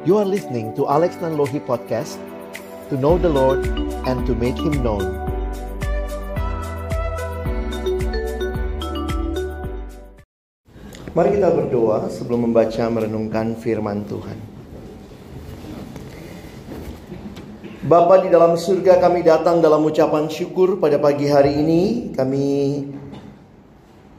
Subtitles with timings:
[0.00, 2.16] You are listening to Alex Nanlohi Podcast
[2.88, 3.60] To know the Lord
[4.08, 5.04] and to make Him known.
[11.12, 14.40] Mari kita berdoa sebelum membaca merenungkan firman Tuhan.
[17.84, 22.16] Bapa di dalam surga kami datang dalam ucapan syukur pada pagi hari ini.
[22.16, 22.48] Kami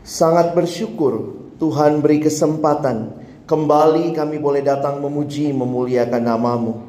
[0.05, 3.20] sangat bersyukur Tuhan beri kesempatan
[3.51, 6.87] Kembali kami boleh datang memuji, memuliakan namamu.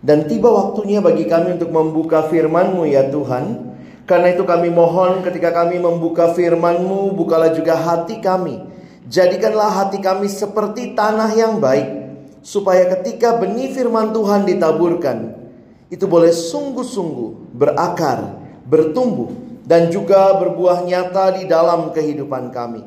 [0.00, 3.76] Dan tiba waktunya bagi kami untuk membuka firman-Mu ya Tuhan.
[4.08, 8.64] Karena itu kami mohon ketika kami membuka firman-Mu, bukalah juga hati kami.
[9.04, 12.16] Jadikanlah hati kami seperti tanah yang baik.
[12.40, 15.44] Supaya ketika benih firman Tuhan ditaburkan,
[15.92, 19.28] itu boleh sungguh-sungguh berakar, bertumbuh,
[19.68, 22.80] dan juga berbuah nyata di dalam kehidupan kami.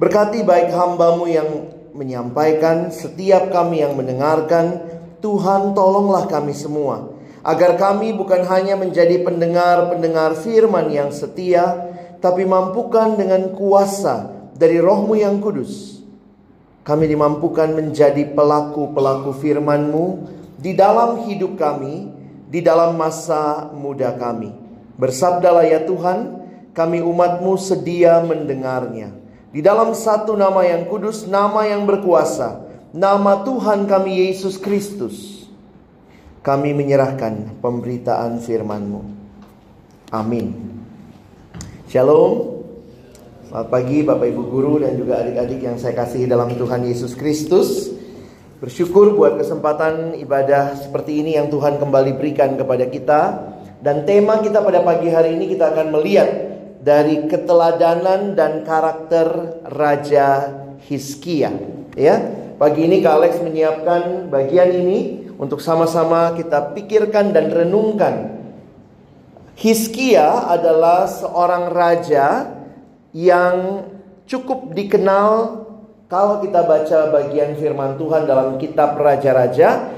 [0.00, 4.84] Berkati baik hambamu yang menyampaikan, setiap kami yang mendengarkan,
[5.24, 7.16] Tuhan tolonglah kami semua.
[7.40, 11.88] Agar kami bukan hanya menjadi pendengar-pendengar firman yang setia,
[12.20, 16.04] tapi mampukan dengan kuasa dari rohmu yang kudus.
[16.86, 20.06] Kami dimampukan menjadi pelaku-pelaku firman-Mu
[20.54, 22.06] di dalam hidup kami,
[22.46, 24.54] di dalam masa muda kami.
[24.94, 29.25] Bersabdalah ya Tuhan, kami umatmu sedia mendengarnya.
[29.56, 32.60] Di dalam satu nama yang kudus, nama yang berkuasa,
[32.92, 35.48] nama Tuhan kami Yesus Kristus,
[36.44, 39.00] kami menyerahkan pemberitaan firman-Mu.
[40.12, 40.52] Amin.
[41.88, 42.60] Shalom.
[43.48, 47.96] Selamat pagi Bapak Ibu Guru dan juga adik-adik yang saya kasihi dalam Tuhan Yesus Kristus.
[48.60, 53.20] Bersyukur buat kesempatan ibadah seperti ini yang Tuhan kembali berikan kepada kita.
[53.80, 56.55] Dan tema kita pada pagi hari ini kita akan melihat
[56.86, 60.54] dari keteladanan dan karakter Raja
[60.86, 61.50] Hiskia.
[61.98, 62.30] Ya,
[62.62, 68.38] pagi ini Kak Alex menyiapkan bagian ini untuk sama-sama kita pikirkan dan renungkan.
[69.58, 72.54] Hiskia adalah seorang raja
[73.10, 73.82] yang
[74.28, 75.64] cukup dikenal
[76.06, 79.90] kalau kita baca bagian firman Tuhan dalam kitab Raja-Raja.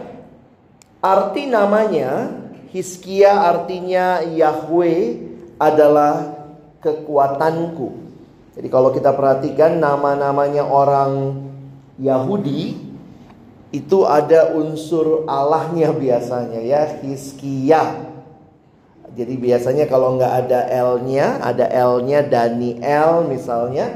[1.02, 2.32] Arti namanya
[2.70, 5.26] Hiskia artinya Yahweh
[5.58, 6.37] adalah
[6.82, 7.88] kekuatanku.
[8.58, 11.42] Jadi kalau kita perhatikan nama-namanya orang
[11.98, 12.74] Yahudi
[13.68, 18.08] itu ada unsur Allahnya biasanya ya Hizkia.
[19.18, 23.90] Jadi biasanya kalau nggak ada L-nya, ada L-nya Daniel misalnya,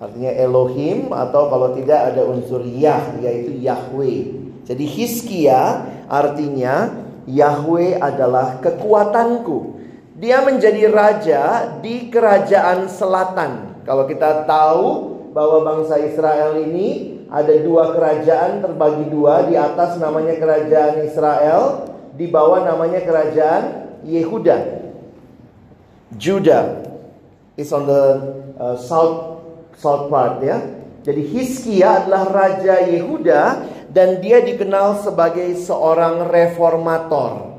[0.00, 4.42] artinya Elohim atau kalau tidak ada unsur Yah yaitu Yahweh.
[4.66, 6.90] Jadi Hizkia artinya
[7.30, 9.79] Yahweh adalah kekuatanku.
[10.20, 11.42] Dia menjadi raja
[11.80, 13.80] di kerajaan selatan.
[13.88, 14.86] Kalau kita tahu
[15.32, 19.48] bahwa bangsa Israel ini ada dua kerajaan terbagi dua.
[19.48, 24.84] Di atas namanya kerajaan Israel, di bawah namanya kerajaan Yehuda.
[26.20, 26.84] Judah
[27.56, 28.04] is on the
[28.60, 29.40] uh, south
[29.80, 30.60] south part ya.
[31.00, 33.42] Jadi Hizkia adalah raja Yehuda
[33.88, 37.49] dan dia dikenal sebagai seorang reformator.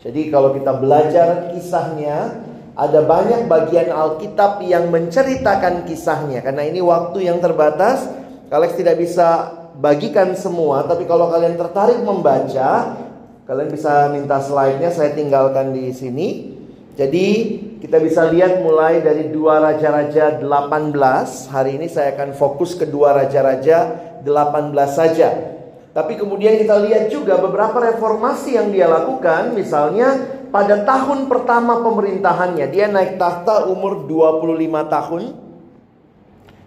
[0.00, 2.40] Jadi kalau kita belajar kisahnya,
[2.72, 6.40] ada banyak bagian Alkitab yang menceritakan kisahnya.
[6.40, 8.08] Karena ini waktu yang terbatas,
[8.48, 10.88] kalian tidak bisa bagikan semua.
[10.88, 12.96] Tapi kalau kalian tertarik membaca,
[13.44, 14.88] kalian bisa minta slide-nya.
[14.88, 16.56] Saya tinggalkan di sini.
[16.96, 17.26] Jadi
[17.84, 21.52] kita bisa lihat mulai dari dua raja-raja 18.
[21.52, 25.49] Hari ini saya akan fokus ke dua raja-raja 18 saja.
[25.90, 29.58] Tapi kemudian kita lihat juga beberapa reformasi yang dia lakukan.
[29.58, 30.22] Misalnya
[30.54, 32.66] pada tahun pertama pemerintahannya.
[32.70, 35.22] Dia naik tahta umur 25 tahun.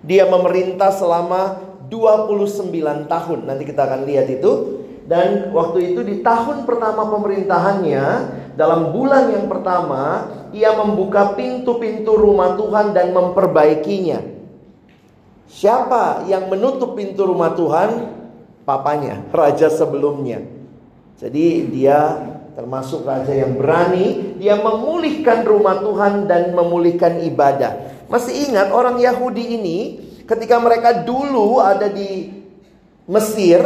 [0.04, 3.40] Dia memerintah selama 29 tahun.
[3.48, 4.84] Nanti kita akan lihat itu.
[5.08, 8.06] Dan waktu itu di tahun pertama pemerintahannya.
[8.60, 10.28] Dalam bulan yang pertama.
[10.54, 14.22] Ia membuka pintu-pintu rumah Tuhan dan memperbaikinya.
[15.50, 18.22] Siapa yang menutup pintu rumah Tuhan?
[18.63, 20.44] Papanya, raja sebelumnya.
[21.19, 22.19] Jadi dia
[22.54, 28.06] termasuk raja yang berani, dia memulihkan rumah Tuhan dan memulihkan ibadah.
[28.12, 29.77] Masih ingat orang Yahudi ini
[30.27, 32.30] ketika mereka dulu ada di
[33.04, 33.60] Mesir,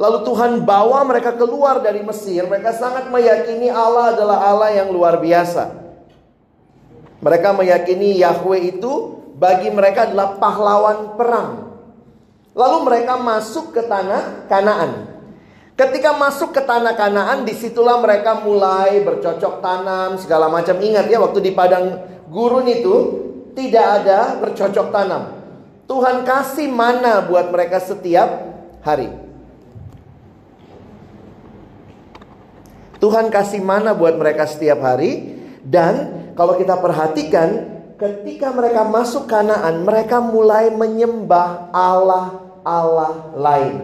[0.00, 5.20] lalu Tuhan bawa mereka keluar dari Mesir, mereka sangat meyakini Allah adalah Allah yang luar
[5.20, 5.90] biasa.
[7.18, 11.67] Mereka meyakini Yahweh itu bagi mereka adalah pahlawan perang.
[12.58, 15.14] Lalu mereka masuk ke tanah Kanaan.
[15.78, 20.74] Ketika masuk ke tanah Kanaan, di situlah mereka mulai bercocok tanam segala macam.
[20.74, 22.94] Ingat ya, waktu di padang gurun itu
[23.54, 25.38] tidak ada bercocok tanam.
[25.86, 28.26] Tuhan kasih mana buat mereka setiap
[28.82, 29.06] hari.
[32.98, 39.86] Tuhan kasih mana buat mereka setiap hari dan kalau kita perhatikan ketika mereka masuk Kanaan
[39.86, 41.70] mereka mulai menyembah
[42.64, 43.76] Allah-Allah lain.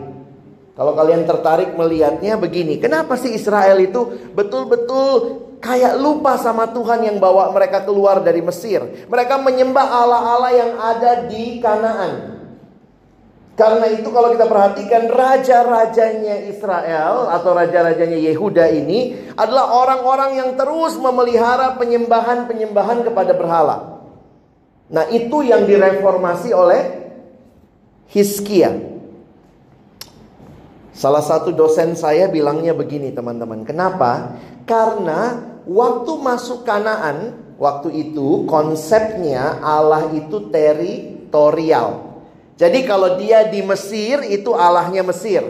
[0.75, 7.23] Kalau kalian tertarik melihatnya begini, kenapa sih Israel itu betul-betul kayak lupa sama Tuhan yang
[7.23, 9.07] bawa mereka keluar dari Mesir?
[9.07, 12.35] Mereka menyembah Allah-Allah yang ada di Kanaan.
[13.55, 20.99] Karena itu kalau kita perhatikan raja-rajanya Israel atau raja-rajanya Yehuda ini adalah orang-orang yang terus
[20.99, 24.03] memelihara penyembahan-penyembahan kepada berhala.
[24.91, 27.04] Nah, itu yang direformasi oleh
[28.15, 28.71] Hizkia.
[30.95, 33.67] Salah satu dosen saya bilangnya begini, teman-teman.
[33.67, 34.39] Kenapa?
[34.63, 42.15] Karena waktu masuk Kanaan, waktu itu konsepnya Allah itu teritorial.
[42.55, 45.43] Jadi kalau dia di Mesir itu Allahnya Mesir.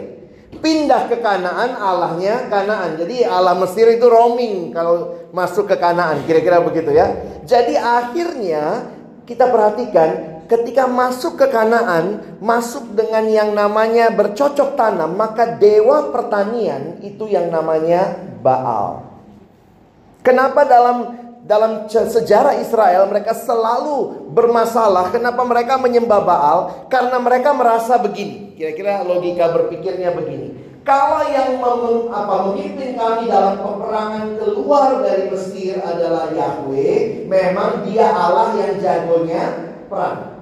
[0.57, 2.97] Pindah ke Kanaan Allahnya Kanaan.
[2.97, 6.25] Jadi Allah Mesir itu roaming kalau masuk ke Kanaan.
[6.25, 7.13] Kira-kira begitu ya.
[7.45, 8.89] Jadi akhirnya
[9.29, 17.01] kita perhatikan ketika masuk ke Kanaan, masuk dengan yang namanya bercocok tanam, maka dewa pertanian
[17.01, 19.01] itu yang namanya Baal.
[20.21, 20.97] Kenapa dalam
[21.45, 25.09] dalam sejarah Israel mereka selalu bermasalah?
[25.13, 26.59] Kenapa mereka menyembah Baal?
[26.89, 28.53] Karena mereka merasa begini.
[28.53, 30.65] Kira-kira logika berpikirnya begini.
[30.85, 38.05] Kalau yang mem, apa, memimpin kami dalam peperangan keluar dari Mesir adalah Yahweh memang dia
[38.05, 40.34] Allah yang jagonya perang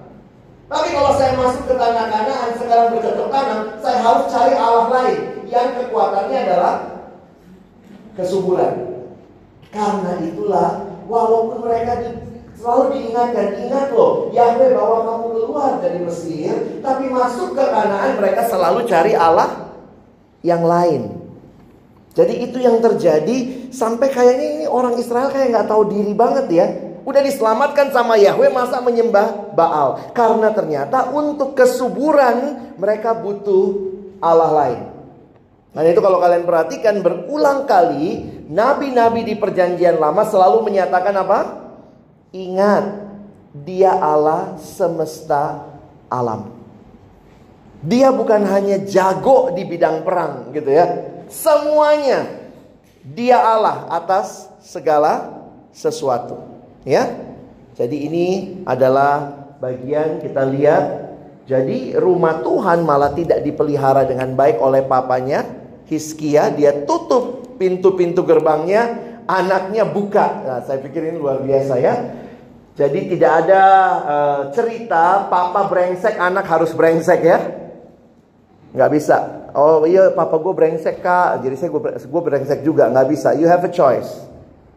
[0.73, 5.19] tapi kalau saya masuk ke tanah kanaan sekarang bercocok tanam saya harus cari Allah lain
[5.45, 6.73] yang kekuatannya adalah
[8.17, 8.73] kesuburan
[9.69, 10.69] karena itulah
[11.09, 12.09] walaupun mereka di,
[12.57, 18.45] selalu diingatkan, ingat loh, Yahweh bawa kamu keluar dari Mesir, tapi masuk ke Kanaan mereka
[18.47, 19.73] selalu cari Allah
[20.45, 21.25] yang lain.
[22.13, 26.67] Jadi itu yang terjadi sampai kayaknya ini orang Israel kayak nggak tahu diri banget ya.
[27.03, 30.11] Udah diselamatkan sama Yahweh masa menyembah Baal.
[30.15, 33.91] Karena ternyata untuk kesuburan mereka butuh
[34.23, 34.81] Allah lain.
[35.73, 41.39] Nah itu kalau kalian perhatikan berulang kali nabi-nabi di perjanjian lama selalu menyatakan apa?
[42.33, 42.85] Ingat,
[43.53, 45.65] dia Allah semesta
[46.09, 46.53] alam.
[47.83, 50.87] Dia bukan hanya jago di bidang perang gitu ya.
[51.27, 52.25] Semuanya
[53.03, 55.41] dia Allah atas segala
[55.75, 56.52] sesuatu.
[56.83, 57.09] Ya.
[57.73, 58.27] Jadi ini
[58.69, 61.03] adalah bagian kita lihat
[61.43, 65.43] jadi rumah Tuhan malah tidak dipelihara dengan baik oleh papanya
[65.91, 68.97] Hizkia dia tutup pintu-pintu gerbangnya,
[69.27, 70.41] anaknya buka.
[70.43, 71.95] Nah, saya pikir ini luar biasa ya.
[72.73, 73.63] Jadi tidak ada
[74.01, 77.39] uh, cerita papa brengsek, anak harus brengsek ya.
[78.73, 79.17] Nggak bisa.
[79.53, 81.69] Oh iya papa gue brengsek kak, jadi saya
[82.01, 82.89] gue brengsek juga.
[82.89, 83.29] Nggak bisa.
[83.37, 84.09] You have a choice.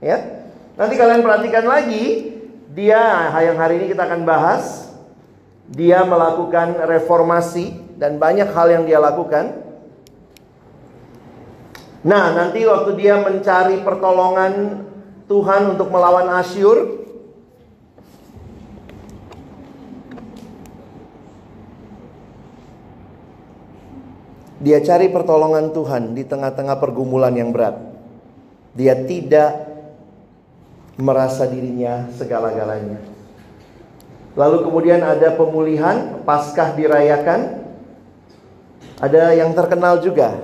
[0.05, 0.46] Ya.
[0.77, 2.37] Nanti kalian perhatikan lagi.
[2.77, 4.93] Dia yang hari ini kita akan bahas.
[5.73, 9.65] Dia melakukan reformasi dan banyak hal yang dia lakukan.
[12.07, 14.85] Nah, nanti waktu dia mencari pertolongan
[15.27, 17.03] Tuhan untuk melawan Asyur,
[24.63, 27.75] dia cari pertolongan Tuhan di tengah-tengah pergumulan yang berat.
[28.79, 29.76] Dia tidak
[30.97, 33.01] merasa dirinya segala-galanya.
[34.37, 37.65] Lalu kemudian ada pemulihan, Paskah dirayakan.
[38.97, 40.41] Ada yang terkenal juga,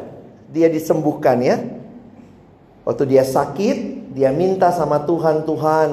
[0.52, 1.56] dia disembuhkan ya.
[2.84, 5.88] Waktu dia sakit, dia minta sama Tuhan, Tuhan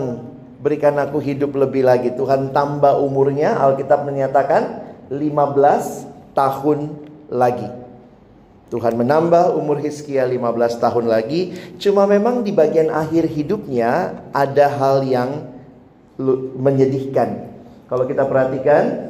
[0.60, 2.12] berikan aku hidup lebih lagi.
[2.12, 6.80] Tuhan tambah umurnya, Alkitab menyatakan 15 tahun
[7.32, 7.68] lagi.
[8.70, 11.58] Tuhan menambah umur Hizkia 15 tahun lagi.
[11.82, 15.50] Cuma memang di bagian akhir hidupnya ada hal yang
[16.54, 17.50] menyedihkan.
[17.90, 19.10] Kalau kita perhatikan,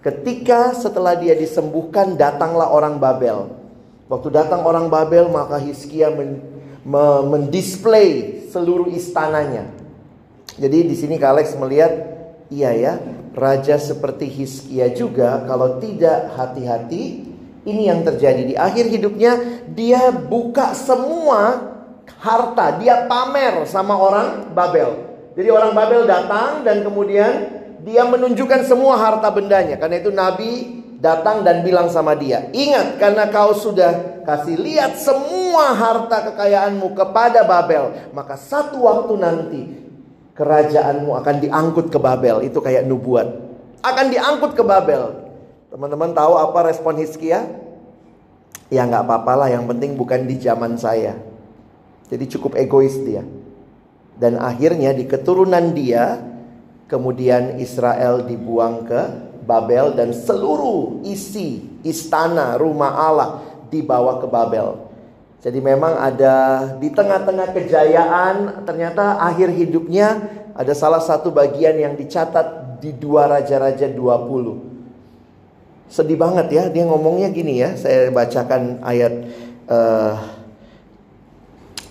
[0.00, 3.52] ketika setelah dia disembuhkan datanglah orang Babel.
[4.08, 6.40] Waktu datang orang Babel maka Hizkia men,
[6.80, 9.68] me, mendisplay seluruh istananya.
[10.56, 11.92] Jadi di sini Kalex melihat
[12.48, 12.92] iya ya,
[13.36, 17.27] raja seperti Hizkia juga kalau tidak hati-hati
[17.68, 19.36] ini yang terjadi di akhir hidupnya
[19.68, 21.68] dia buka semua
[22.18, 25.06] harta, dia pamer sama orang Babel.
[25.38, 27.30] Jadi orang Babel datang dan kemudian
[27.86, 29.78] dia menunjukkan semua harta bendanya.
[29.78, 30.50] Karena itu Nabi
[30.98, 37.46] datang dan bilang sama dia, "Ingat karena kau sudah kasih lihat semua harta kekayaanmu kepada
[37.46, 39.62] Babel, maka satu waktu nanti
[40.34, 43.28] kerajaanmu akan diangkut ke Babel." Itu kayak nubuat.
[43.86, 45.27] Akan diangkut ke Babel.
[45.68, 47.44] Teman-teman tahu apa respon Hizkia?
[48.72, 51.20] Ya nggak apa-apa lah, yang penting bukan di zaman saya.
[52.08, 53.20] Jadi cukup egois dia.
[54.16, 56.24] Dan akhirnya di keturunan dia
[56.88, 59.00] kemudian Israel dibuang ke
[59.44, 63.30] Babel dan seluruh isi istana rumah Allah
[63.68, 64.88] dibawa ke Babel.
[65.38, 72.80] Jadi memang ada di tengah-tengah kejayaan ternyata akhir hidupnya ada salah satu bagian yang dicatat
[72.82, 74.67] di dua raja-raja 20.
[75.88, 77.72] Sedih banget ya dia ngomongnya gini ya.
[77.74, 79.12] Saya bacakan ayat
[79.68, 80.38] uh,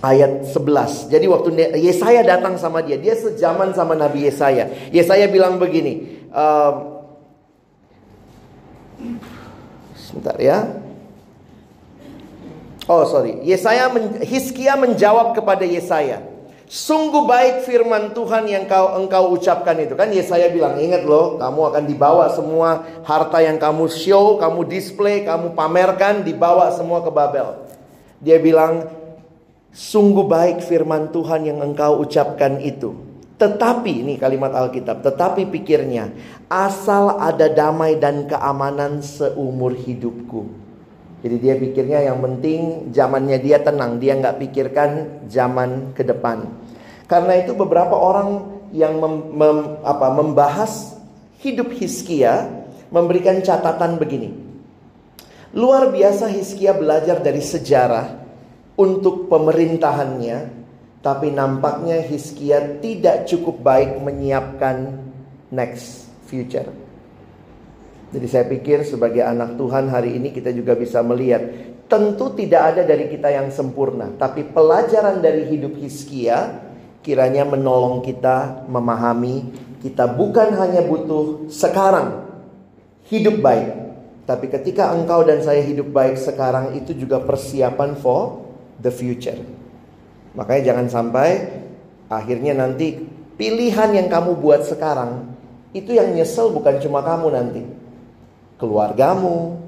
[0.01, 1.09] ayat 11.
[1.09, 1.49] Jadi waktu
[1.81, 4.69] Yesaya datang sama dia, dia sejaman sama Nabi Yesaya.
[4.93, 7.01] Yesaya bilang begini, uh,
[9.97, 10.85] sebentar ya.
[12.87, 16.23] Oh sorry, Yesaya men, Hiskia menjawab kepada Yesaya.
[16.67, 19.95] Sungguh baik firman Tuhan yang kau engkau ucapkan itu.
[19.95, 25.24] Kan Yesaya bilang ingat loh kamu akan dibawa semua harta yang kamu show kamu display
[25.24, 27.71] kamu pamerkan dibawa semua ke Babel.
[28.19, 28.83] Dia bilang
[29.71, 33.00] sungguh baik firman Tuhan yang engkau ucapkan itu.
[33.39, 36.12] Tetapi ini kalimat Alkitab tetapi pikirnya
[36.51, 40.66] asal ada damai dan keamanan seumur hidupku
[41.17, 44.89] jadi dia pikirnya yang penting zamannya dia tenang, dia nggak pikirkan
[45.25, 46.45] zaman ke depan.
[47.09, 50.93] Karena itu beberapa orang yang mem, mem, apa, membahas
[51.41, 52.45] hidup Hiskia
[52.93, 54.29] memberikan catatan begini.
[55.57, 58.13] Luar biasa Hiskia belajar dari sejarah
[58.77, 60.38] untuk pemerintahannya,
[61.01, 65.01] tapi nampaknya Hiskia tidak cukup baik menyiapkan
[65.50, 66.87] next future.
[68.07, 71.43] Jadi saya pikir sebagai anak Tuhan hari ini kita juga bisa melihat
[71.91, 76.63] tentu tidak ada dari kita yang sempurna, tapi pelajaran dari hidup Hizkia
[77.03, 82.27] kiranya menolong kita memahami kita bukan hanya butuh sekarang
[83.07, 83.71] hidup baik,
[84.27, 88.43] tapi ketika engkau dan saya hidup baik sekarang itu juga persiapan for
[88.79, 89.39] the future.
[90.35, 91.29] Makanya jangan sampai
[92.11, 92.99] akhirnya nanti
[93.35, 95.35] pilihan yang kamu buat sekarang
[95.71, 97.61] itu yang nyesel bukan cuma kamu nanti,
[98.57, 99.61] keluargamu.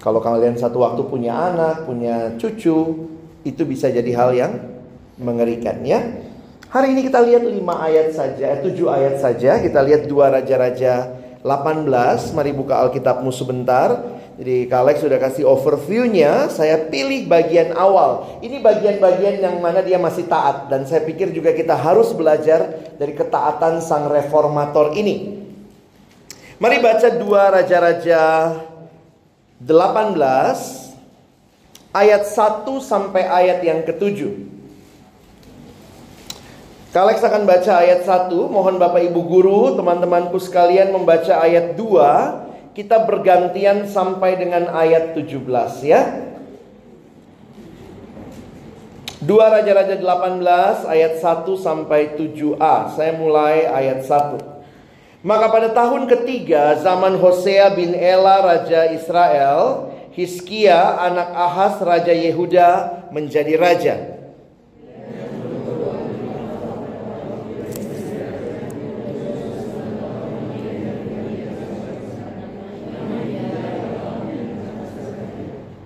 [0.00, 3.08] Kalau kalian satu waktu punya anak, punya cucu,
[3.44, 4.52] itu bisa jadi hal yang
[5.16, 6.00] mengerikan ya.
[6.68, 7.54] Hari ini kita lihat 5
[7.86, 9.62] ayat saja, 7 eh, ayat saja.
[9.62, 11.14] Kita lihat dua raja-raja
[11.46, 12.34] 18.
[12.34, 13.94] Mari buka Alkitabmu sebentar.
[14.34, 16.50] Jadi Kalex sudah kasih overviewnya.
[16.50, 18.42] Saya pilih bagian awal.
[18.42, 20.66] Ini bagian-bagian yang mana dia masih taat.
[20.66, 25.43] Dan saya pikir juga kita harus belajar dari ketaatan sang reformator ini.
[26.54, 28.54] Mari baca dua Raja-Raja
[29.58, 30.14] 18
[31.90, 34.54] ayat 1 sampai ayat yang ketujuh.
[36.94, 43.02] Kalex akan baca ayat 1, mohon Bapak Ibu guru, teman-temanku sekalian membaca ayat 2, kita
[43.02, 46.22] bergantian sampai dengan ayat 17 ya.
[49.18, 52.94] Dua Raja-Raja 18 ayat 1 sampai 7a.
[52.94, 54.53] Saya mulai ayat 1.
[55.24, 62.70] Maka pada tahun ketiga zaman Hosea bin Ela Raja Israel, Hiskia anak Ahas Raja Yehuda
[63.08, 64.13] menjadi raja.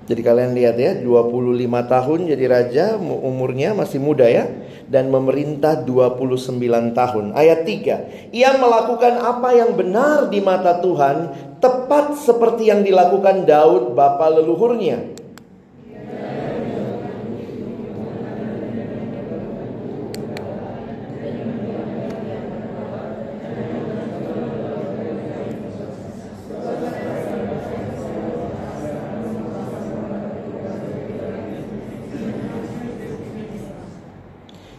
[0.08, 4.48] Jadi kalian lihat ya, 25 tahun jadi raja, umurnya masih muda ya.
[4.88, 7.36] Dan memerintah 29 tahun.
[7.36, 8.32] Ayat 3.
[8.32, 11.28] Ia melakukan apa yang benar di mata Tuhan,
[11.60, 15.17] tepat seperti yang dilakukan Daud bapa leluhurnya.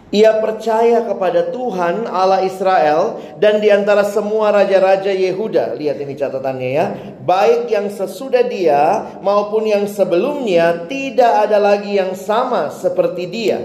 [0.09, 5.77] Ia percaya kepada Tuhan Allah Israel dan di antara semua raja-raja Yehuda.
[5.77, 6.85] Lihat ini catatannya ya.
[7.21, 8.81] Baik yang sesudah dia
[9.21, 13.61] maupun yang sebelumnya tidak ada lagi yang sama seperti dia.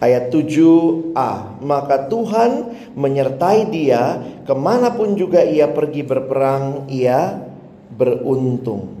[0.00, 7.46] Ayat 7a Maka Tuhan menyertai dia Ke mana pun juga ia pergi berperang Ia
[7.92, 8.96] beruntung.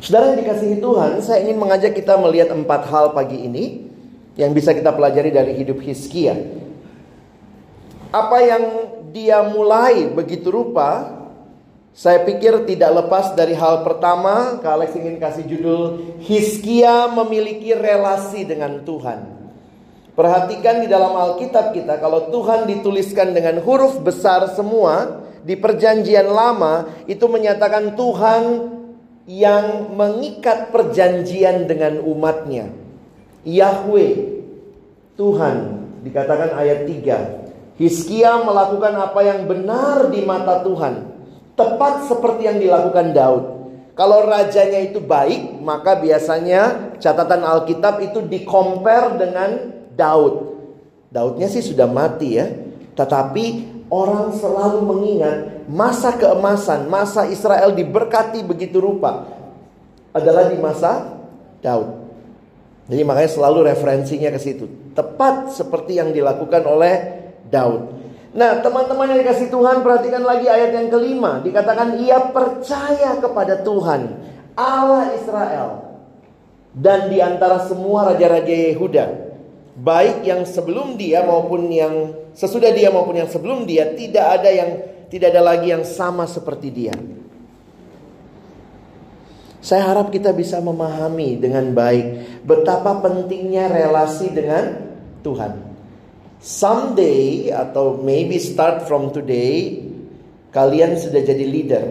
[0.00, 3.84] Saudara yang dikasihi Tuhan Saya ingin mengajak kita melihat empat hal pagi ini
[4.40, 6.32] Yang bisa kita pelajari dari hidup Hizkia.
[8.08, 8.64] Apa yang
[9.12, 11.17] dia mulai begitu rupa
[11.98, 15.82] saya pikir tidak lepas dari hal pertama, Kak Alex ingin kasih judul
[16.22, 19.26] Hiskia memiliki relasi dengan Tuhan.
[20.14, 26.86] Perhatikan di dalam Alkitab kita kalau Tuhan dituliskan dengan huruf besar semua di perjanjian lama
[27.10, 28.42] itu menyatakan Tuhan
[29.26, 32.70] yang mengikat perjanjian dengan umatnya.
[33.42, 34.38] Yahweh
[35.18, 35.56] Tuhan
[36.06, 37.74] dikatakan ayat 3.
[37.74, 41.17] Hizkia melakukan apa yang benar di mata Tuhan.
[41.58, 43.44] Tepat seperti yang dilakukan Daud.
[43.98, 50.54] Kalau rajanya itu baik, maka biasanya catatan Alkitab itu dikompar dengan Daud.
[51.10, 52.46] Daudnya sih sudah mati ya.
[52.94, 53.44] Tetapi
[53.90, 59.26] orang selalu mengingat masa keemasan, masa Israel diberkati begitu rupa
[60.14, 61.18] adalah di masa
[61.58, 62.06] Daud.
[62.86, 64.94] Jadi makanya selalu referensinya ke situ.
[64.94, 66.94] Tepat seperti yang dilakukan oleh
[67.50, 67.98] Daud.
[68.36, 71.40] Nah, teman-teman yang dikasih Tuhan, perhatikan lagi ayat yang kelima.
[71.40, 74.20] Dikatakan ia percaya kepada Tuhan,
[74.52, 75.68] Allah Israel.
[76.76, 79.32] Dan di antara semua raja-raja Yehuda,
[79.80, 84.70] baik yang sebelum dia maupun yang sesudah dia maupun yang sebelum dia tidak ada yang
[85.08, 86.94] tidak ada lagi yang sama seperti dia.
[89.58, 94.94] Saya harap kita bisa memahami dengan baik betapa pentingnya relasi dengan
[95.24, 95.67] Tuhan.
[96.38, 99.82] Someday atau maybe start from today
[100.54, 101.84] kalian sudah jadi leader.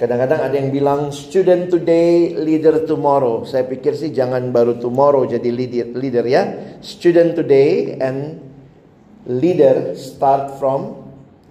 [0.00, 3.44] Kadang-kadang ada yang bilang student today, leader tomorrow.
[3.44, 6.42] Saya pikir sih jangan baru tomorrow jadi leader, leader ya.
[6.80, 8.40] Student today and
[9.28, 11.04] leader start from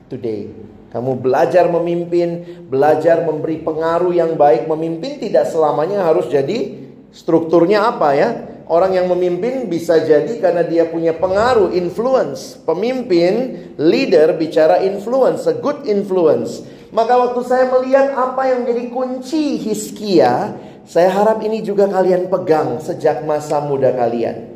[0.10, 0.50] today.
[0.89, 4.65] Kamu belajar memimpin, belajar memberi pengaruh yang baik.
[4.65, 6.74] Memimpin tidak selamanya harus jadi
[7.13, 8.29] strukturnya apa ya.
[8.70, 12.54] Orang yang memimpin bisa jadi karena dia punya pengaruh, influence.
[12.70, 16.62] Pemimpin, leader bicara influence, a good influence.
[16.94, 20.54] Maka waktu saya melihat apa yang menjadi kunci Hiskia,
[20.86, 24.54] saya harap ini juga kalian pegang sejak masa muda kalian.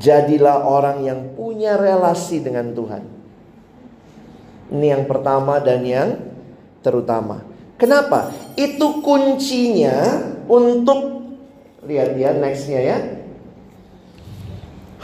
[0.00, 3.04] Jadilah orang yang punya relasi dengan Tuhan.
[4.72, 6.16] Ini yang pertama dan yang
[6.80, 7.44] terutama.
[7.76, 8.32] Kenapa?
[8.56, 10.16] Itu kuncinya
[10.48, 11.13] untuk
[11.84, 12.98] lihat ya nextnya ya.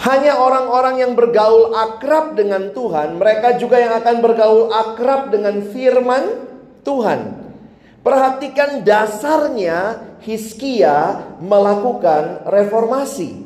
[0.00, 6.48] Hanya orang-orang yang bergaul akrab dengan Tuhan, mereka juga yang akan bergaul akrab dengan firman
[6.80, 7.36] Tuhan.
[8.00, 13.44] Perhatikan dasarnya Hiskia melakukan reformasi.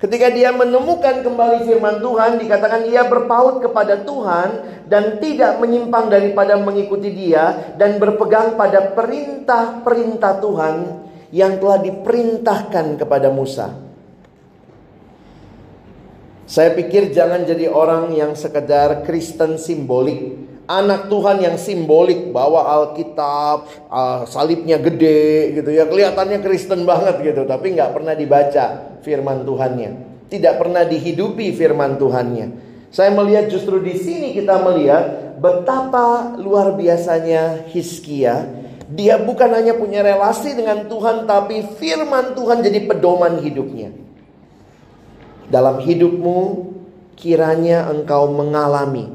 [0.00, 4.48] Ketika dia menemukan kembali firman Tuhan, dikatakan ia berpaut kepada Tuhan
[4.88, 11.03] dan tidak menyimpang daripada mengikuti dia dan berpegang pada perintah-perintah Tuhan
[11.34, 13.74] yang telah diperintahkan kepada Musa.
[16.46, 20.46] Saya pikir jangan jadi orang yang sekedar Kristen simbolik.
[20.64, 27.44] Anak Tuhan yang simbolik bawa Alkitab, uh, salibnya gede gitu ya, kelihatannya Kristen banget gitu,
[27.44, 32.46] tapi nggak pernah dibaca firman Tuhannya, tidak pernah dihidupi firman Tuhannya.
[32.88, 38.63] Saya melihat justru di sini kita melihat betapa luar biasanya Hiskia.
[38.90, 43.92] Dia bukan hanya punya relasi dengan Tuhan, tapi firman Tuhan jadi pedoman hidupnya.
[45.48, 46.38] Dalam hidupmu
[47.16, 49.08] kiranya engkau mengalami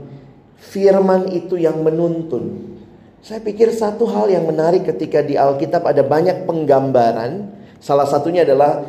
[0.59, 2.77] firman itu yang menuntun.
[3.19, 7.51] Saya pikir satu hal yang menarik ketika di Alkitab ada banyak penggambaran.
[7.79, 8.83] Salah satunya adalah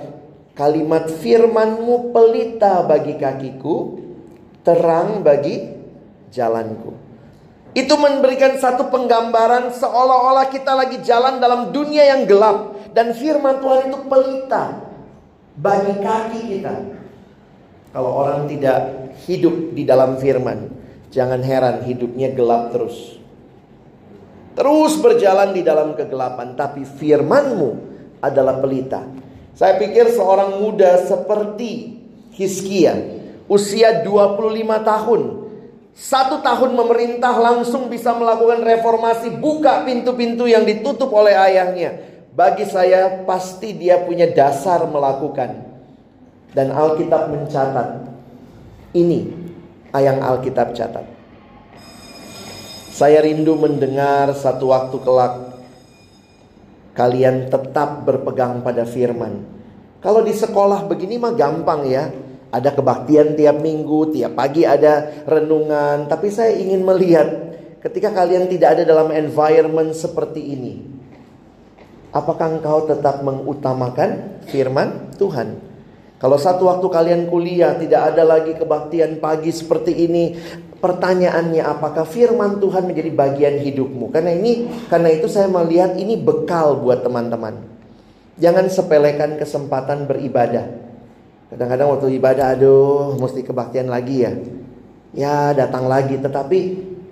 [0.55, 3.99] kalimat firmanmu pelita bagi kakiku,
[4.62, 5.66] terang bagi
[6.31, 7.10] jalanku.
[7.71, 12.75] Itu memberikan satu penggambaran seolah-olah kita lagi jalan dalam dunia yang gelap.
[12.91, 14.65] Dan firman Tuhan itu pelita
[15.55, 16.75] bagi kaki kita.
[17.95, 20.71] Kalau orang tidak hidup di dalam firman,
[21.15, 23.19] jangan heran hidupnya gelap terus.
[24.59, 27.71] Terus berjalan di dalam kegelapan, tapi firmanmu
[28.19, 29.07] adalah pelita.
[29.55, 31.99] Saya pikir seorang muda seperti
[32.35, 32.95] Hiskia,
[33.51, 34.39] usia 25
[34.87, 35.21] tahun,
[35.94, 42.09] satu tahun memerintah langsung bisa melakukan reformasi, buka pintu-pintu yang ditutup oleh ayahnya.
[42.31, 45.66] Bagi saya pasti dia punya dasar melakukan
[46.55, 48.07] dan Alkitab mencatat
[48.94, 49.35] ini
[49.98, 51.07] yang Alkitab catat.
[52.90, 55.35] Saya rindu mendengar satu waktu kelak
[56.94, 59.42] kalian tetap berpegang pada firman.
[60.05, 62.09] Kalau di sekolah begini mah gampang ya.
[62.51, 66.11] Ada kebaktian tiap minggu, tiap pagi ada renungan.
[66.11, 67.29] Tapi saya ingin melihat
[67.79, 70.75] ketika kalian tidak ada dalam environment seperti ini.
[72.11, 75.63] Apakah engkau tetap mengutamakan firman Tuhan?
[76.19, 80.37] Kalau satu waktu kalian kuliah tidak ada lagi kebaktian pagi seperti ini,
[80.83, 84.11] pertanyaannya apakah firman Tuhan menjadi bagian hidupmu?
[84.11, 87.63] Karena ini karena itu saya melihat ini bekal buat teman-teman.
[88.41, 90.80] Jangan sepelekan kesempatan beribadah.
[91.51, 94.33] Kadang-kadang waktu ibadah, aduh, mesti kebaktian lagi ya.
[95.11, 96.15] Ya, datang lagi.
[96.15, 96.59] Tetapi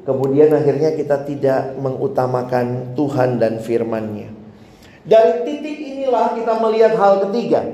[0.07, 4.31] kemudian akhirnya kita tidak mengutamakan Tuhan dan firman-Nya.
[5.03, 7.67] Dari titik inilah kita melihat hal ketiga.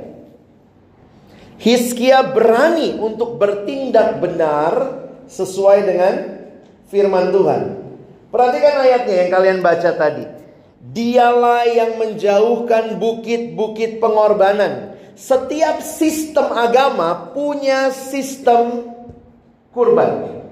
[1.61, 6.15] Hiskia berani untuk bertindak benar sesuai dengan
[6.89, 7.63] firman Tuhan.
[8.33, 10.25] Perhatikan ayatnya yang kalian baca tadi.
[10.81, 18.91] Dialah yang menjauhkan bukit-bukit pengorbanan setiap sistem agama punya sistem
[19.71, 20.43] kurban.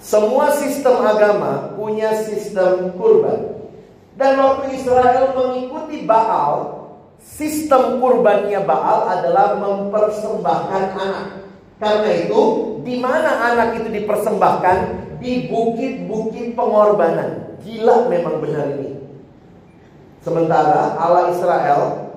[0.00, 3.60] Semua sistem agama punya sistem kurban.
[4.16, 6.88] Dan waktu Israel mengikuti Baal,
[7.20, 11.26] sistem kurbannya Baal adalah mempersembahkan anak.
[11.78, 12.40] Karena itu,
[12.82, 14.78] di mana anak itu dipersembahkan?
[15.22, 17.60] Di bukit-bukit pengorbanan.
[17.62, 18.98] Gila memang benar ini.
[20.22, 22.07] Sementara Allah Israel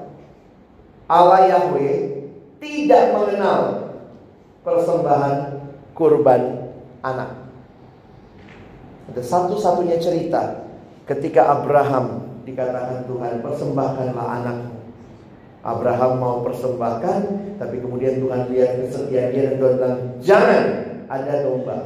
[1.12, 2.24] Allah Yahweh
[2.64, 3.92] tidak mengenal
[4.64, 5.60] persembahan
[5.92, 6.72] kurban
[7.04, 7.36] anak.
[9.12, 10.64] Ada satu-satunya cerita
[11.04, 14.72] ketika Abraham dikatakan Tuhan persembahkanlah anakmu.
[15.62, 17.20] Abraham mau persembahkan,
[17.62, 20.64] tapi kemudian Tuhan lihat kesetiaan dia dan Tuhan bilang jangan
[21.06, 21.86] ada domba.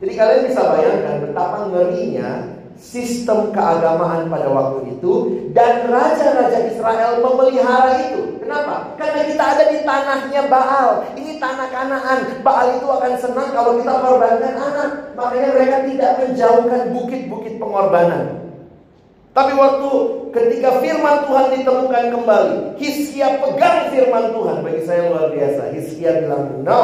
[0.00, 2.28] Jadi kalian bisa bayangkan betapa ngerinya
[2.80, 5.12] sistem keagamaan pada waktu itu
[5.52, 8.23] dan raja-raja Israel memelihara itu.
[8.54, 8.94] Kenapa?
[8.94, 10.88] Karena kita ada di tanahnya Baal.
[11.18, 12.18] Ini tanah Kanaan.
[12.46, 14.90] Baal itu akan senang kalau kita korbankan anak.
[15.18, 18.46] Makanya mereka tidak menjauhkan bukit-bukit pengorbanan.
[19.34, 19.90] Tapi waktu
[20.30, 24.56] ketika firman Tuhan ditemukan kembali, Hiskia pegang firman Tuhan.
[24.62, 25.74] Bagi saya luar biasa.
[25.74, 26.82] Hiskia bilang, no.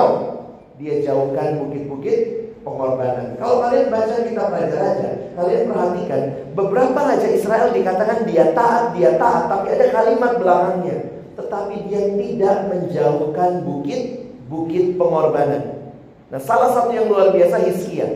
[0.74, 2.18] Dia jauhkan bukit-bukit
[2.66, 3.38] pengorbanan.
[3.38, 6.22] Kalau kalian baca kitab raja-raja, kalian perhatikan
[6.58, 11.19] beberapa raja Israel dikatakan dia taat, dia taat, tapi ada kalimat belakangnya.
[11.50, 15.82] Tetapi dia tidak menjauhkan bukit-bukit pengorbanan.
[16.30, 18.06] Nah, salah satu yang luar biasa Hizkia.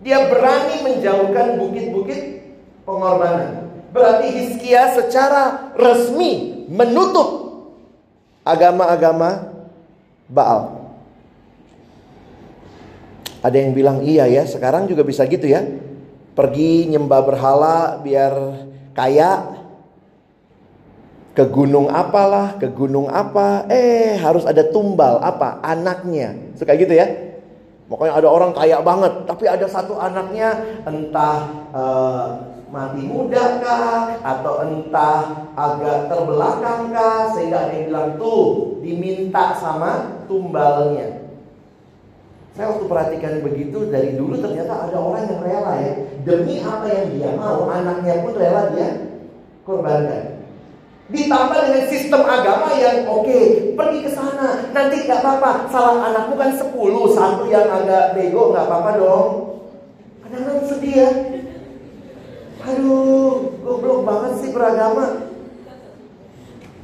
[0.00, 2.40] Dia berani menjauhkan bukit-bukit
[2.88, 3.68] pengorbanan.
[3.92, 7.60] Berarti Hizkia secara resmi menutup
[8.48, 9.52] agama-agama
[10.24, 10.80] Baal.
[13.44, 15.68] Ada yang bilang iya ya, sekarang juga bisa gitu ya.
[16.32, 18.56] Pergi nyembah berhala biar
[18.96, 19.59] kaya.
[21.30, 25.62] Ke gunung apalah, ke gunung apa, eh harus ada tumbal apa?
[25.62, 26.34] Anaknya.
[26.58, 27.06] Suka gitu ya?
[27.86, 30.54] Pokoknya ada orang kaya banget, tapi ada satu anaknya
[30.86, 31.38] entah
[31.74, 32.26] uh,
[32.70, 40.22] mati muda kah atau entah agak terbelakang kah sehingga ada yang bilang tuh diminta sama
[40.30, 41.34] tumbalnya.
[42.54, 47.06] Saya waktu perhatikan begitu dari dulu ternyata ada orang yang rela ya demi apa yang
[47.10, 48.88] dia mau anaknya pun rela dia
[49.66, 50.29] korbankan.
[51.10, 55.66] Ditambah dengan sistem agama yang oke, okay, pergi ke sana, nanti nggak apa-apa.
[55.66, 56.70] Salah anakmu kan 10,
[57.18, 59.28] satu yang agak bego nggak apa-apa dong.
[60.22, 61.10] Kadang-kadang sedih ya.
[62.62, 65.26] Aduh, goblok banget sih beragama.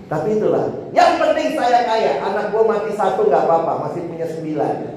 [0.06, 4.95] Tapi itulah, yang penting saya kaya, anak gue mati satu nggak apa-apa, masih punya sembilan.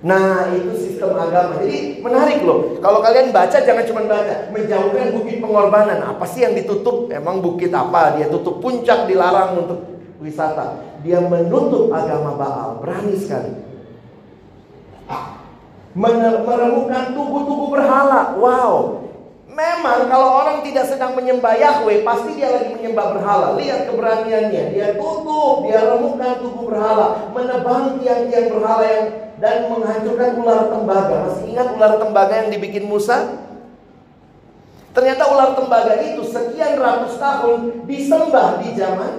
[0.00, 1.60] Nah itu sistem agama.
[1.60, 2.80] Jadi menarik loh.
[2.80, 4.48] Kalau kalian baca jangan cuma baca.
[4.48, 6.00] Menjauhkan bukit pengorbanan.
[6.00, 7.12] Apa sih yang ditutup?
[7.12, 8.16] Emang bukit apa?
[8.16, 9.80] Dia tutup puncak dilarang untuk
[10.24, 10.80] wisata.
[11.04, 12.70] Dia menutup agama Baal.
[12.80, 13.52] Berani sekali.
[15.92, 18.40] Menemukan tubuh-tubuh berhala.
[18.40, 19.04] Wow.
[19.50, 23.46] Memang kalau orang tidak sedang menyembah Yahweh Pasti dia lagi menyembah berhala.
[23.60, 24.72] Lihat keberaniannya.
[24.72, 27.28] Dia tutup, dia remukkan tubuh berhala.
[27.36, 29.06] Menebang tiang-tiang berhala yang
[29.40, 33.40] Dan menghancurkan ular tembaga Masih ingat ular tembaga yang dibikin Musa?
[34.92, 39.12] Ternyata ular tembaga itu sekian ratus tahun disembah di zaman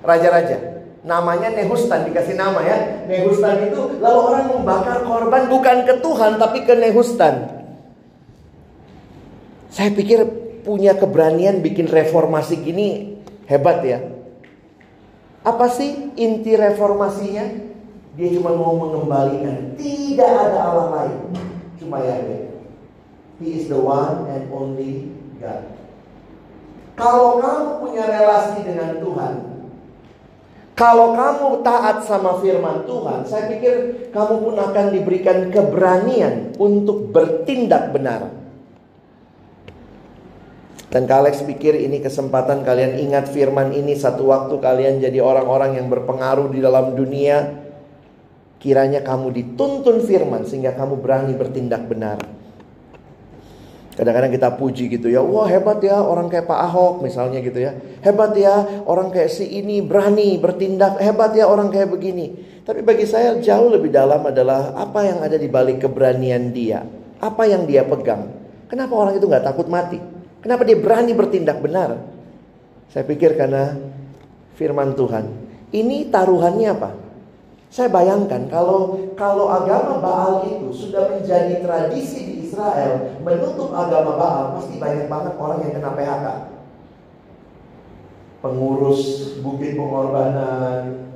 [0.00, 6.40] Raja-raja Namanya Nehustan, dikasih nama ya Nehustan itu lalu orang membakar korban bukan ke Tuhan
[6.40, 7.60] tapi ke Nehustan
[9.70, 10.26] saya pikir
[10.66, 13.16] punya keberanian bikin reformasi gini
[13.46, 14.02] hebat ya.
[15.46, 17.70] Apa sih inti reformasinya?
[18.18, 19.78] Dia cuma mau mengembalikan.
[19.78, 21.18] Tidak ada Allah lain.
[21.78, 22.50] Cuma Yahweh.
[23.40, 25.64] He is the one and only God.
[26.98, 29.34] Kalau kamu punya relasi dengan Tuhan,
[30.76, 37.92] kalau kamu taat sama firman Tuhan, saya pikir kamu pun akan diberikan keberanian untuk bertindak
[37.92, 38.32] benar.
[40.88, 45.86] Dan Kalex pikir ini kesempatan kalian ingat firman ini satu waktu kalian jadi orang-orang yang
[45.92, 47.59] berpengaruh di dalam dunia.
[48.60, 52.20] Kiranya kamu dituntun firman sehingga kamu berani bertindak benar.
[53.96, 57.76] Kadang-kadang kita puji gitu ya, wah hebat ya orang kayak Pak Ahok misalnya gitu ya.
[58.04, 62.32] Hebat ya orang kayak si ini berani bertindak, hebat ya orang kayak begini.
[62.64, 66.84] Tapi bagi saya jauh lebih dalam adalah apa yang ada di balik keberanian dia.
[67.20, 68.28] Apa yang dia pegang.
[68.68, 70.00] Kenapa orang itu nggak takut mati?
[70.40, 72.00] Kenapa dia berani bertindak benar?
[72.88, 73.76] Saya pikir karena
[74.56, 75.28] firman Tuhan.
[75.76, 76.90] Ini taruhannya apa?
[77.70, 84.44] Saya bayangkan kalau kalau agama Baal itu sudah menjadi tradisi di Israel menutup agama Baal,
[84.58, 86.26] pasti banyak banget orang yang kena PHK.
[88.42, 89.02] Pengurus
[89.38, 91.14] bukit pengorbanan,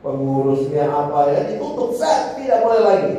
[0.00, 3.14] pengurusnya apa ya ditutup set tidak boleh lagi.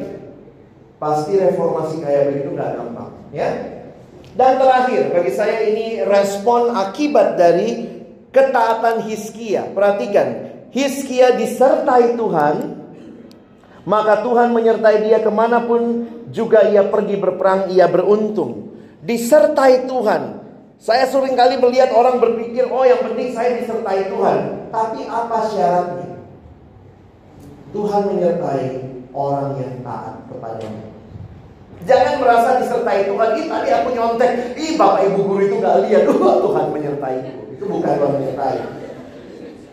[0.97, 3.49] Pasti reformasi kayak begitu nggak gampang, ya.
[4.33, 7.93] Dan terakhir bagi saya ini respon akibat dari
[8.33, 9.69] ketaatan Hiskia.
[9.71, 10.44] Perhatikan,
[10.75, 12.55] Hiskia disertai Tuhan,
[13.87, 16.03] maka Tuhan menyertai dia ke mana pun
[16.35, 18.75] juga ia pergi berperang, ia beruntung.
[18.99, 20.43] Disertai Tuhan.
[20.75, 24.67] Saya sering kali melihat orang berpikir, oh yang penting saya disertai Tuhan.
[24.67, 26.19] Tapi apa syaratnya?
[27.71, 28.67] Tuhan menyertai
[29.15, 30.91] orang yang taat kepadanya.
[31.87, 33.29] Jangan merasa disertai Tuhan.
[33.39, 34.59] Ih tadi aku nyontek.
[34.59, 36.03] Ih bapak ibu guru itu gak lihat.
[36.43, 37.15] Tuhan menyertai.
[37.55, 38.57] Itu bukan Tuhan menyertai.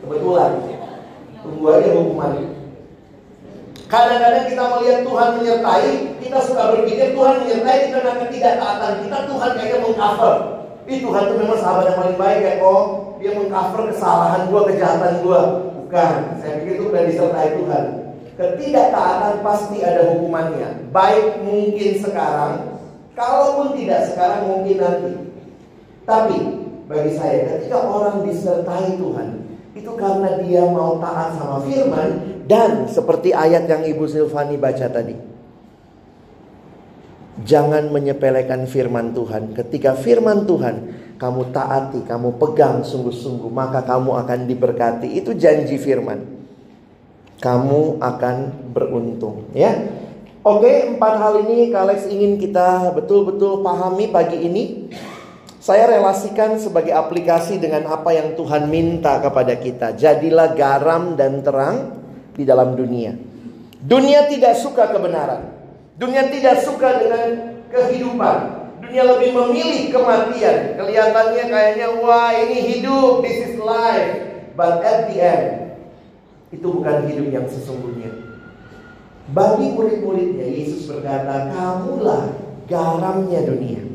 [0.07, 0.82] Kebetulan.
[1.43, 2.33] Tunggu aja hukuman.
[3.91, 5.91] Kadang-kadang kita melihat Tuhan menyertai,
[6.25, 9.19] kita suka berpikir Tuhan menyertai kita karena ketidaktaatan kita.
[9.29, 10.35] Tuhan kayaknya mengcover.
[10.89, 12.83] Ih Tuhan itu memang sahabat yang paling baik ya kok.
[13.21, 15.41] Dia mengcover kesalahan gua, kejahatan gua.
[15.77, 16.15] Bukan.
[16.41, 17.85] Saya pikir itu udah disertai Tuhan.
[18.33, 20.89] Ketidaktaatan pasti ada hukumannya.
[20.89, 22.81] Baik mungkin sekarang,
[23.13, 25.13] kalaupun tidak sekarang mungkin nanti.
[26.09, 26.39] Tapi
[26.89, 29.42] bagi saya ketika orang disertai Tuhan,
[29.73, 35.17] itu karena dia mau taat sama firman dan seperti ayat yang Ibu Silvani baca tadi.
[37.43, 39.57] Jangan menyepelekan firman Tuhan.
[39.57, 40.77] Ketika firman Tuhan
[41.17, 45.17] kamu taati, kamu pegang sungguh-sungguh, maka kamu akan diberkati.
[45.17, 46.43] Itu janji firman.
[47.41, 48.37] Kamu akan
[48.71, 49.75] beruntung, ya.
[50.43, 54.91] Oke, empat hal ini Kalex ingin kita betul-betul pahami pagi ini.
[55.63, 59.95] Saya relasikan sebagai aplikasi dengan apa yang Tuhan minta kepada kita.
[59.95, 62.03] Jadilah garam dan terang
[62.35, 63.15] di dalam dunia.
[63.79, 65.55] Dunia tidak suka kebenaran.
[65.95, 68.39] Dunia tidak suka dengan kehidupan.
[68.83, 70.83] Dunia lebih memilih kematian.
[70.83, 74.19] Kelihatannya kayaknya wah ini hidup, this is life.
[74.59, 75.47] But at the end,
[76.51, 78.11] itu bukan hidup yang sesungguhnya.
[79.31, 82.35] Bagi murid-muridnya Yesus berkata, kamulah
[82.67, 83.92] garamnya dunia.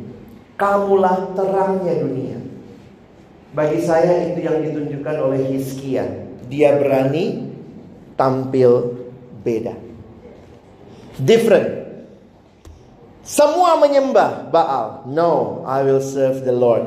[0.58, 2.38] Kamulah terangnya dunia.
[3.54, 6.06] Bagi saya itu yang ditunjukkan oleh Hizkia.
[6.50, 7.46] Dia berani
[8.18, 8.98] tampil
[9.46, 9.78] beda.
[11.22, 11.78] Different.
[13.22, 15.10] Semua menyembah Baal.
[15.10, 16.86] No, I will serve the Lord.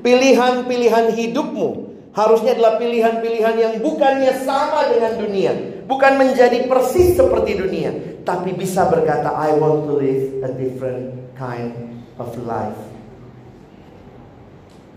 [0.00, 1.68] Pilihan-pilihan hidupmu
[2.12, 5.52] harusnya adalah pilihan-pilihan yang bukannya sama dengan dunia.
[5.88, 7.90] Bukan menjadi persis seperti dunia.
[8.22, 12.91] Tapi bisa berkata, I want to live a different kind of life.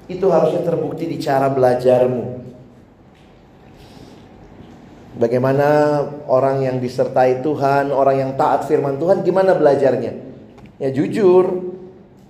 [0.05, 2.45] Itu harusnya terbukti di cara belajarmu.
[5.15, 5.67] Bagaimana
[6.27, 10.11] orang yang disertai Tuhan, orang yang taat firman Tuhan, gimana belajarnya?
[10.75, 11.71] Ya jujur,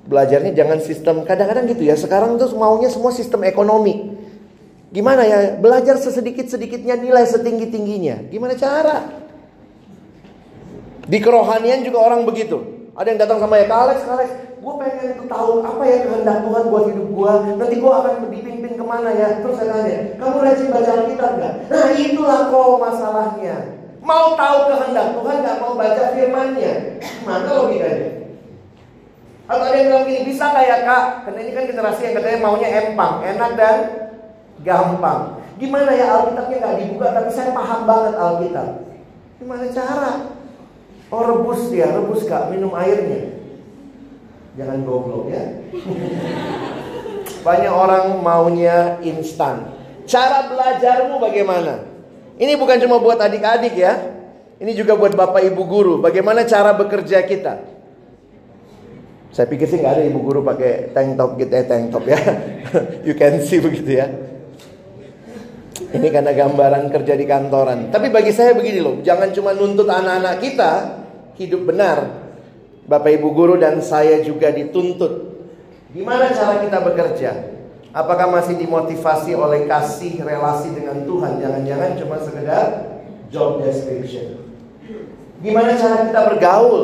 [0.05, 1.97] belajarnya jangan sistem kadang-kadang gitu ya.
[1.97, 4.13] Sekarang tuh maunya semua sistem ekonomi.
[4.93, 5.57] Gimana ya?
[5.57, 8.29] Belajar sesedikit-sedikitnya nilai setinggi-tingginya.
[8.29, 9.25] Gimana cara?
[11.09, 12.89] Di kerohanian juga orang begitu.
[12.93, 14.29] Ada yang datang sama ya, Alex, Alex,
[14.65, 17.33] gue pengen tuh tahu apa ya kehendak Tuhan buat hidup gue.
[17.53, 19.45] Nanti gue akan dipimpin ke mana ya?
[19.45, 21.53] Terus saya tanya, kamu rajin baca Alkitab nggak?
[21.69, 23.55] Nah itulah kok masalahnya.
[24.01, 26.73] Mau tahu kehendak Tuhan nggak mau baca firmannya.
[27.21, 28.09] Mana logikanya?
[29.45, 31.05] Atau ada yang bilang gini, bisa nggak ya kak?
[31.29, 33.77] Karena ini kan generasi yang katanya maunya empang, enak dan
[34.65, 35.45] gampang.
[35.61, 38.69] Gimana ya Alkitabnya nggak dibuka, tapi saya paham banget Alkitab.
[39.37, 40.11] Gimana cara?
[41.13, 43.34] Oh rebus dia, rebus kak, minum airnya.
[44.55, 45.43] Jangan goblok ya.
[47.43, 49.75] Banyak orang maunya instan.
[50.07, 51.83] Cara belajarmu bagaimana?
[52.39, 54.15] Ini bukan cuma buat adik-adik ya.
[54.55, 55.93] Ini juga buat bapak ibu guru.
[55.99, 57.75] Bagaimana cara bekerja kita?
[59.35, 62.19] Saya pikir sih nggak ada ibu guru pakai tank top gitu ya, tank top ya.
[63.07, 64.07] you can see begitu ya.
[65.75, 67.91] Ini karena gambaran kerja di kantoran.
[67.91, 70.71] Tapi bagi saya begini loh, jangan cuma nuntut anak-anak kita
[71.35, 72.25] hidup benar,
[72.85, 75.33] Bapak Ibu guru dan saya juga dituntut.
[75.89, 77.31] Gimana cara kita bekerja?
[77.95, 81.41] Apakah masih dimotivasi oleh kasih relasi dengan Tuhan?
[81.41, 82.65] Jangan-jangan cuma sekedar
[83.33, 84.37] job description.
[85.41, 86.83] Gimana cara kita bergaul?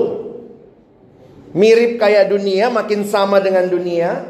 [1.51, 4.23] Mirip kayak dunia, makin sama dengan dunia.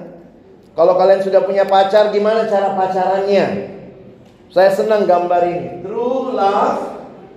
[0.74, 3.78] Kalau kalian sudah punya pacar, gimana cara pacarannya?
[4.50, 5.86] Saya senang gambar ini.
[5.86, 6.82] True love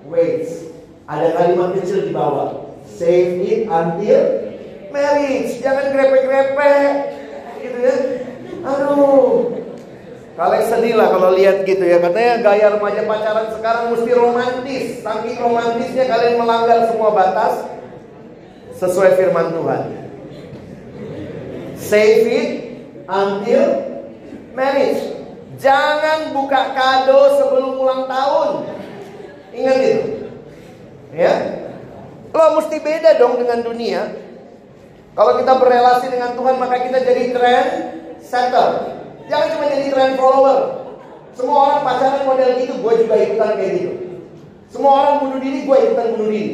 [0.09, 0.73] waits.
[1.05, 2.63] Ada kalimat kecil di bawah.
[2.94, 4.22] Save it until
[4.94, 5.59] marriage.
[5.59, 6.74] Jangan grepe-grepe.
[7.59, 7.96] Gitu ya.
[8.62, 9.50] Aduh.
[10.35, 11.98] Kalian sedih lah kalau lihat gitu ya.
[11.98, 14.85] Katanya gaya remaja pacaran sekarang mesti romantis.
[15.02, 17.66] Saking romantisnya kalian melanggar semua batas
[18.78, 19.83] sesuai firman Tuhan.
[21.78, 22.50] Save it
[23.07, 23.66] until
[24.54, 25.02] marriage.
[25.59, 28.50] Jangan buka kado sebelum ulang tahun.
[29.54, 30.02] Ingat itu.
[31.14, 31.63] Ya.
[32.35, 34.03] Lo mesti beda dong dengan dunia.
[35.14, 37.68] Kalau kita berrelasi dengan Tuhan maka kita jadi trend
[38.18, 38.70] setter.
[39.31, 40.59] Jangan cuma jadi trend follower.
[41.38, 43.92] Semua orang pacaran model gitu, gue juga ikutan kayak gitu.
[44.70, 46.53] Semua orang bunuh diri, gue ikutan bunuh diri.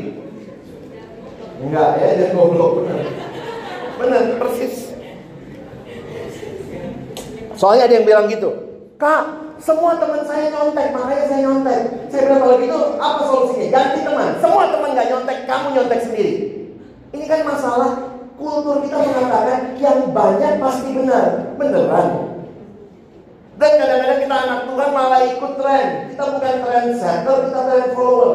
[1.61, 3.01] Enggak ya, dia goblok benar.
[4.01, 4.93] Benar, persis.
[7.61, 8.49] Soalnya ada yang bilang gitu,
[8.97, 11.81] Kak, semua teman saya nyontek, makanya saya nyontek.
[12.09, 13.69] Saya bilang kalau gitu, apa solusinya?
[13.69, 14.29] Ganti teman.
[14.41, 16.35] Semua teman gak nyontek, kamu nyontek sendiri.
[17.13, 17.91] Ini kan masalah
[18.41, 21.27] kultur kita mengatakan yang banyak pasti benar.
[21.61, 22.09] Beneran.
[23.61, 25.87] Dan kadang-kadang kita anak Tuhan malah ikut tren.
[26.09, 28.33] Kita bukan tren setter, kita tren follower.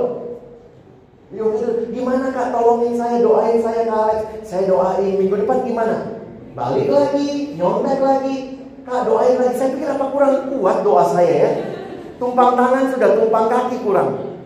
[1.34, 1.58] Yuk,
[1.90, 6.22] gimana kak tolongin saya doain saya kak Alex Saya doain minggu depan gimana
[6.54, 8.55] Balik lagi, nyontek lagi
[8.86, 9.58] Kak doain lagi.
[9.58, 11.52] Saya pikir apa kurang kuat doa saya ya.
[12.22, 14.38] Tumpang tangan sudah tumpang kaki kurang.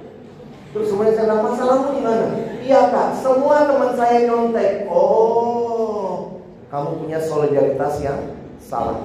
[0.72, 2.28] Terus semuanya saya bilang masalahmu di mana?
[2.64, 4.86] Iya kak, semua teman saya nyontek.
[4.86, 9.02] Oh, kamu punya solidaritas yang salah.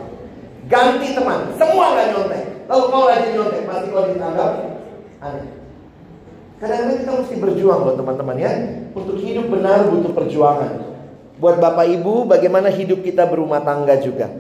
[0.69, 2.43] Ganti teman, semua nggak nyontek.
[2.69, 4.51] Lalu kau lagi nyontek, pasti kau ditanggap.
[5.25, 5.47] Aneh.
[6.61, 8.53] Kadang-kadang kita mesti berjuang loh teman-teman ya.
[8.93, 10.73] Untuk hidup benar butuh perjuangan.
[11.41, 14.31] Buat Bapak Ibu, bagaimana hidup kita berumah tangga juga?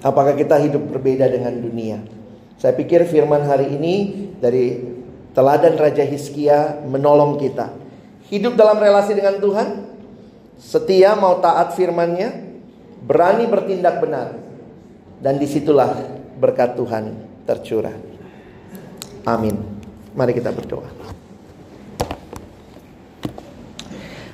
[0.00, 2.00] Apakah kita hidup berbeda dengan dunia?
[2.56, 3.94] Saya pikir firman hari ini
[4.40, 4.80] dari
[5.36, 7.72] teladan Raja Hiskia menolong kita.
[8.32, 9.68] Hidup dalam relasi dengan Tuhan,
[10.56, 12.52] setia mau taat firmannya,
[13.04, 14.36] berani bertindak benar.
[15.20, 15.92] Dan di situlah
[16.40, 17.04] berkat Tuhan
[17.44, 17.96] tercurah.
[19.28, 19.56] Amin.
[20.16, 20.99] Mari kita berdoa.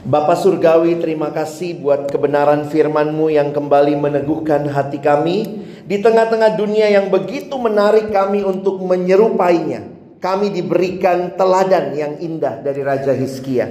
[0.06, 6.86] Bapa Surgawi terima kasih buat kebenaran firman-Mu yang kembali meneguhkan hati kami di tengah-tengah dunia
[6.94, 9.82] yang begitu menarik kami untuk menyerupainya.
[10.22, 13.66] Kami diberikan teladan yang indah dari Raja Hizkia.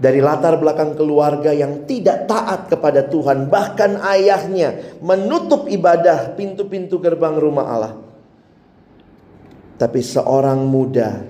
[0.00, 7.36] Dari latar belakang keluarga yang tidak taat kepada Tuhan, bahkan ayahnya menutup ibadah pintu-pintu gerbang
[7.36, 7.94] rumah Allah.
[9.76, 11.20] Tapi seorang muda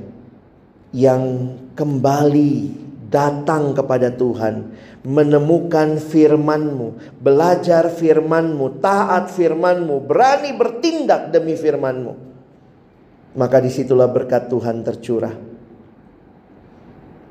[0.95, 4.71] yang kembali datang kepada Tuhan,
[5.03, 12.31] menemukan firman-Mu, belajar firman-Mu, taat firman-Mu, berani bertindak demi firman-Mu.
[13.35, 15.35] Maka di situlah berkat Tuhan tercurah.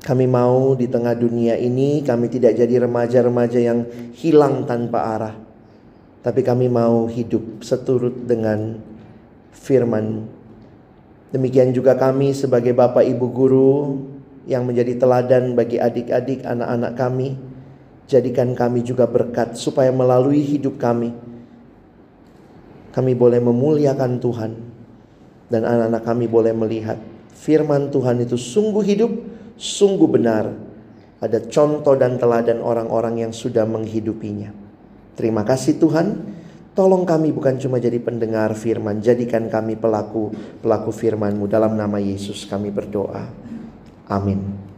[0.00, 3.84] Kami mau di tengah dunia ini kami tidak jadi remaja-remaja yang
[4.16, 5.34] hilang tanpa arah.
[6.20, 8.80] Tapi kami mau hidup seturut dengan
[9.52, 10.24] firman.
[11.30, 13.72] Demikian juga kami sebagai Bapak Ibu Guru
[14.50, 17.38] yang menjadi teladan bagi adik-adik anak-anak kami.
[18.10, 21.30] Jadikan kami juga berkat supaya melalui hidup kami
[22.90, 24.52] kami boleh memuliakan Tuhan
[25.46, 26.98] dan anak-anak kami boleh melihat
[27.34, 29.12] firman Tuhan itu sungguh hidup,
[29.54, 30.50] sungguh benar.
[31.20, 34.50] Ada contoh dan teladan orang-orang yang sudah menghidupinya.
[35.14, 36.38] Terima kasih Tuhan.
[36.72, 40.32] Tolong kami bukan cuma jadi pendengar firman, jadikan kami pelaku
[40.62, 43.26] pelaku firman-Mu dalam nama Yesus kami berdoa.
[44.10, 44.69] Amin.